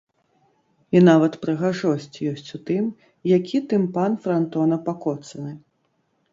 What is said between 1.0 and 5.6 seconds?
нават прыгажосць ёсць у тым, які тымпан франтона пакоцаны!